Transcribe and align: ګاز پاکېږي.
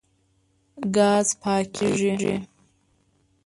ګاز 0.95 1.27
پاکېږي. 1.41 2.35